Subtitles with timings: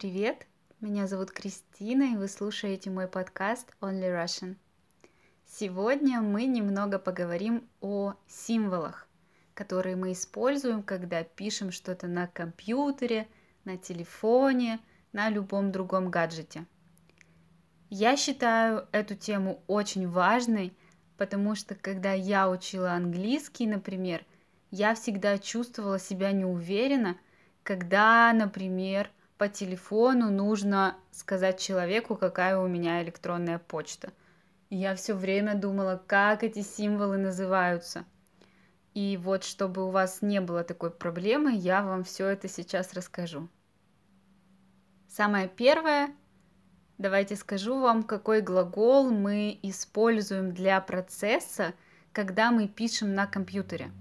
[0.00, 0.46] привет!
[0.80, 4.54] Меня зовут Кристина, и вы слушаете мой подкаст Only Russian.
[5.44, 9.08] Сегодня мы немного поговорим о символах,
[9.54, 13.26] которые мы используем, когда пишем что-то на компьютере,
[13.64, 14.78] на телефоне,
[15.12, 16.64] на любом другом гаджете.
[17.90, 20.72] Я считаю эту тему очень важной,
[21.16, 24.24] потому что когда я учила английский, например,
[24.70, 27.18] я всегда чувствовала себя неуверенно,
[27.64, 34.12] когда, например, по телефону нужно сказать человеку, какая у меня электронная почта.
[34.68, 38.04] я все время думала, как эти символы называются.
[38.94, 43.48] И вот, чтобы у вас не было такой проблемы, я вам все это сейчас расскажу.
[45.06, 46.10] Самое первое,
[46.98, 51.74] давайте скажу вам, какой глагол мы используем для процесса,
[52.12, 53.92] когда мы пишем на компьютере.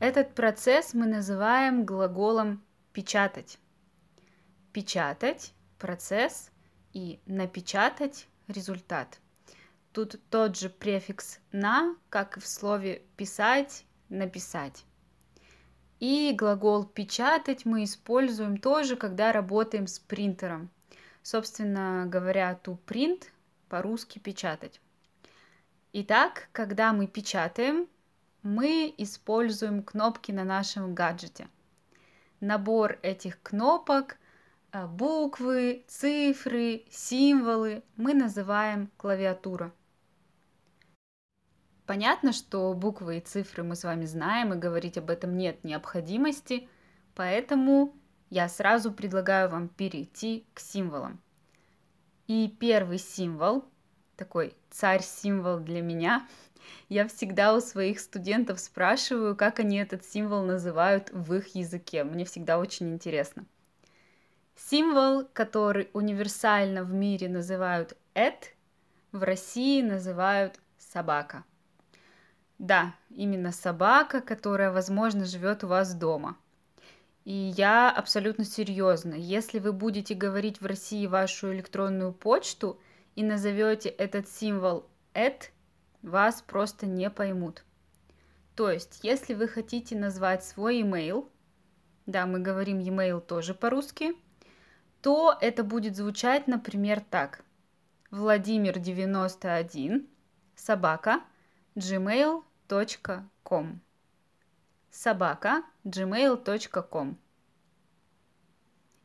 [0.00, 3.58] Этот процесс мы называем глаголом печатать
[4.76, 6.50] печатать процесс
[6.92, 9.20] и напечатать результат.
[9.92, 14.84] Тут тот же префикс на, как в слове писать, написать.
[15.98, 20.68] И глагол печатать мы используем тоже, когда работаем с принтером.
[21.22, 23.28] Собственно говоря, to print
[23.70, 24.82] по-русски печатать.
[25.94, 27.88] Итак, когда мы печатаем,
[28.42, 31.48] мы используем кнопки на нашем гаджете.
[32.40, 34.18] Набор этих кнопок
[34.84, 39.72] буквы, цифры, символы мы называем клавиатура.
[41.86, 46.68] Понятно, что буквы и цифры мы с вами знаем, и говорить об этом нет необходимости,
[47.14, 47.94] поэтому
[48.28, 51.20] я сразу предлагаю вам перейти к символам.
[52.26, 53.64] И первый символ,
[54.16, 56.26] такой царь-символ для меня,
[56.88, 62.02] я всегда у своих студентов спрашиваю, как они этот символ называют в их языке.
[62.04, 63.46] Мне всегда очень интересно.
[64.56, 68.54] Символ, который универсально в мире называют «эт»,
[69.12, 71.44] в России называют «собака».
[72.58, 76.38] Да, именно собака, которая, возможно, живет у вас дома.
[77.26, 79.12] И я абсолютно серьезно.
[79.12, 82.80] Если вы будете говорить в России вашу электронную почту
[83.14, 85.52] и назовете этот символ «эт»,
[86.00, 87.62] вас просто не поймут.
[88.54, 91.28] То есть, если вы хотите назвать свой email,
[92.06, 94.14] да, мы говорим email тоже по-русски–
[95.06, 97.44] то это будет звучать, например, так.
[98.10, 100.08] Владимир 91
[100.56, 101.20] собака
[101.76, 103.80] gmail.com
[104.90, 107.16] собака gmail.com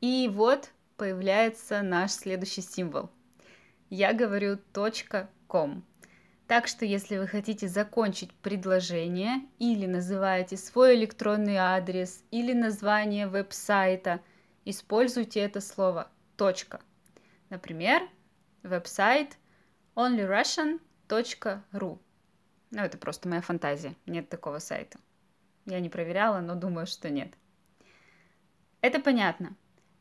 [0.00, 3.10] И вот появляется наш следующий символ.
[3.90, 4.58] Я говорю
[5.46, 5.84] .com.
[6.46, 14.22] Так что если вы хотите закончить предложение или называете свой электронный адрес или название веб-сайта–
[14.64, 16.80] используйте это слово точка.
[17.50, 18.08] Например,
[18.62, 19.36] веб-сайт
[19.94, 21.98] onlyrussian.ru.
[22.70, 24.98] Ну, это просто моя фантазия, нет такого сайта.
[25.66, 27.32] Я не проверяла, но думаю, что нет.
[28.80, 29.54] Это понятно.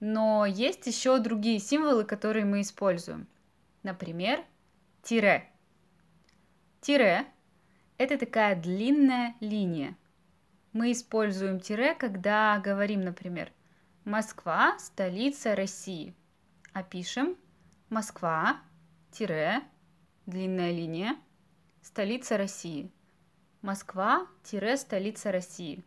[0.00, 3.26] Но есть еще другие символы, которые мы используем.
[3.82, 4.44] Например,
[5.02, 5.48] тире.
[6.80, 7.26] Тире–
[7.98, 9.96] это такая длинная линия.
[10.72, 13.50] Мы используем тире, когда говорим, например,
[14.08, 16.14] Москва– столица России.
[16.72, 17.36] Опишем.
[17.90, 18.58] Москва,
[19.10, 19.60] тире,
[20.24, 21.14] длинная линия,
[21.82, 22.90] столица России.
[23.60, 25.84] Москва, тире, столица России.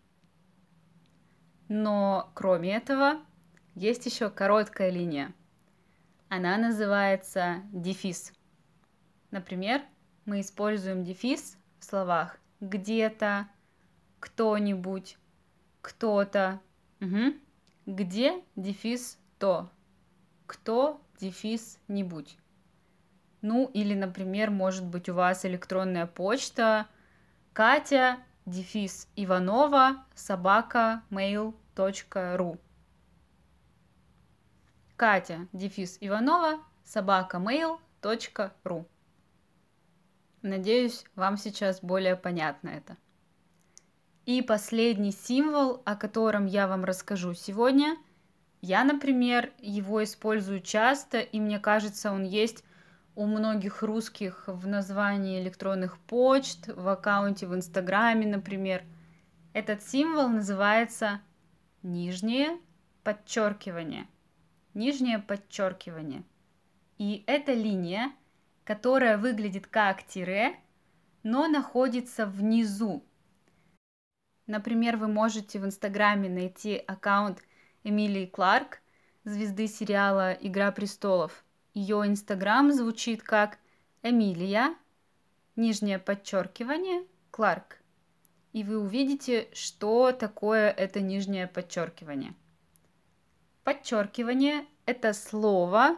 [1.68, 3.26] Но кроме этого,
[3.74, 5.34] есть еще короткая линия.
[6.30, 8.34] Она называется дефис.
[9.32, 9.82] Например,
[10.26, 13.48] мы используем дефис в словах где-то,
[14.20, 15.18] кто-нибудь,
[15.82, 16.62] кто-то.
[17.00, 17.34] Угу
[17.86, 19.70] где дефис то,
[20.46, 22.38] кто дефис нибудь.
[23.42, 26.88] Ну или, например, может быть у вас электронная почта
[27.54, 32.60] Катя дефис Иванова собака mail.ru
[34.96, 38.86] Катя дефис Иванова собака mail.ru
[40.44, 42.98] Надеюсь, вам сейчас более понятно это.
[44.26, 47.98] И последний символ, о котором я вам расскажу сегодня,
[48.62, 52.64] я, например, его использую часто, и мне кажется, он есть
[53.16, 58.84] у многих русских в названии электронных почт, в аккаунте в Инстаграме, например.
[59.54, 61.20] Этот символ называется
[61.82, 62.60] нижнее
[63.04, 64.08] подчеркивание.
[64.76, 66.24] Нижнее подчеркивание.
[67.00, 68.12] И это линия,
[68.64, 70.56] которая выглядит как тире,
[71.24, 73.04] но находится внизу
[74.52, 77.42] Например, вы можете в Инстаграме найти аккаунт
[77.86, 78.82] Эмилии Кларк,
[79.24, 81.46] звезды сериала «Игра престолов».
[81.74, 83.60] Ее инстаграм звучит как
[84.04, 84.76] Эмилия,
[85.56, 87.78] нижнее подчеркивание, Кларк.
[88.52, 92.34] И вы увидите, что такое это нижнее подчеркивание.
[93.64, 95.96] Подчеркивание– это слово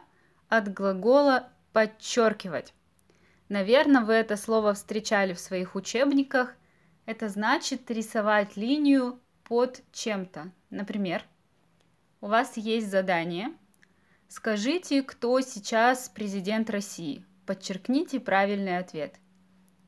[0.48, 2.76] от глагола «подчеркивать».
[3.50, 6.56] Наверное, вы это слово встречали в своих учебниках.
[7.06, 10.52] Это значит рисовать линию под чем-то.
[10.70, 11.24] Например,
[12.22, 13.54] у вас есть задание.
[14.30, 17.26] Скажите, кто сейчас президент России.
[17.46, 19.16] Подчеркните правильный ответ.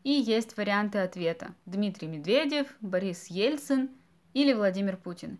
[0.03, 1.55] И есть варианты ответа.
[1.65, 3.89] Дмитрий Медведев, Борис Ельцин
[4.33, 5.39] или Владимир Путин.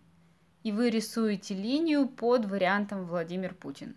[0.62, 3.96] И вы рисуете линию под вариантом Владимир Путин.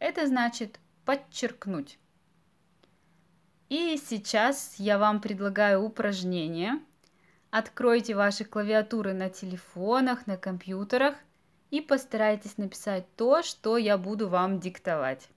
[0.00, 1.98] Это значит подчеркнуть.
[3.68, 6.80] И сейчас я вам предлагаю упражнение.
[7.56, 11.14] Откройте ваши клавиатуры на телефонах, на компьютерах–
[11.74, 15.28] и постарайтесь написать то, что я буду вам диктовать.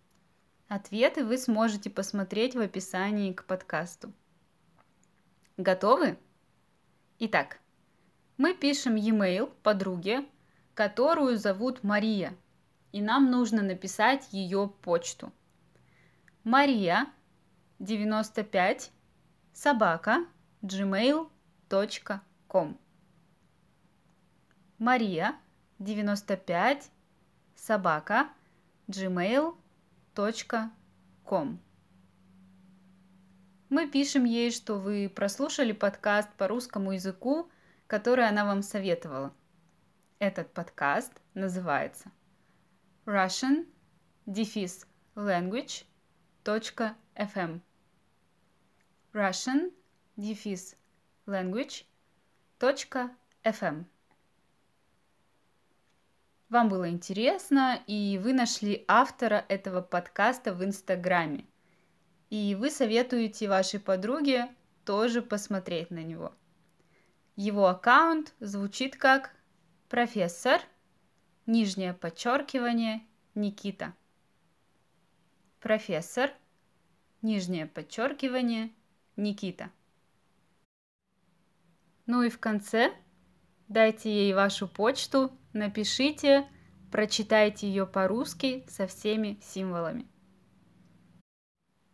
[0.67, 4.13] Ответы вы сможете посмотреть в описании к подкасту.
[5.57, 6.15] Готовы?
[7.17, 7.57] Итак,
[8.37, 10.25] мы пишем e-mail подруге,
[10.75, 12.35] которую зовут Мария,
[12.91, 15.31] и нам нужно написать ее почту.
[16.43, 17.07] Мария
[17.79, 18.91] 95
[19.53, 20.23] собака
[20.61, 21.36] gmail.com
[24.77, 25.35] Мария
[25.79, 26.89] 95
[27.55, 28.29] собака
[28.87, 29.59] gmail.com
[33.69, 37.51] Мы пишем ей, что вы прослушали подкаст по русскому языку,
[37.87, 39.33] который она вам советовала.
[40.19, 42.09] Этот подкаст называется
[43.05, 43.67] Russian
[44.25, 44.85] Defis
[45.15, 45.85] Language
[46.45, 47.59] .fm
[49.11, 49.73] Russian
[50.15, 50.77] Defis
[51.27, 51.85] Language
[53.43, 53.85] .fm
[56.49, 61.43] вам было интересно, и вы нашли автора этого подкаста в Инстаграме.
[62.29, 64.47] И вы советуете вашей подруге
[64.85, 66.33] тоже посмотреть на него.
[67.35, 69.35] Его аккаунт звучит как
[69.89, 70.61] профессор,
[71.45, 73.93] нижнее подчеркивание, Никита.
[75.59, 76.31] Профессор,
[77.21, 78.71] нижнее подчеркивание,
[79.17, 79.69] Никита.
[82.07, 82.93] Ну и в конце
[83.67, 86.47] дайте ей вашу почту, напишите,
[86.91, 90.07] прочитайте ее по-русски со всеми символами.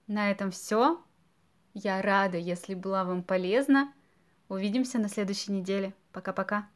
[0.08, 1.04] На этом все.
[1.74, 3.92] Я рада, если была вам полезна.
[4.48, 5.96] Увидимся на следующей неделе.
[6.12, 6.70] Пока-пока.